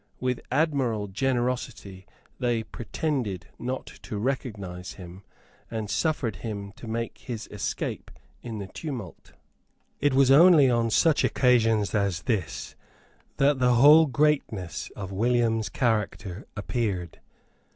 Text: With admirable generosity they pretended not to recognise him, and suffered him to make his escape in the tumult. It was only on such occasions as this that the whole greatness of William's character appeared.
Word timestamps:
With 0.19 0.41
admirable 0.51 1.09
generosity 1.09 2.07
they 2.39 2.63
pretended 2.63 3.49
not 3.59 3.85
to 4.01 4.17
recognise 4.17 4.93
him, 4.93 5.21
and 5.69 5.91
suffered 5.91 6.37
him 6.37 6.71
to 6.77 6.87
make 6.87 7.19
his 7.19 7.47
escape 7.51 8.09
in 8.41 8.57
the 8.57 8.65
tumult. 8.65 9.33
It 9.99 10.15
was 10.15 10.31
only 10.31 10.71
on 10.71 10.89
such 10.89 11.23
occasions 11.23 11.93
as 11.93 12.23
this 12.23 12.75
that 13.37 13.59
the 13.59 13.75
whole 13.75 14.07
greatness 14.07 14.89
of 14.95 15.11
William's 15.11 15.69
character 15.69 16.47
appeared. 16.57 17.19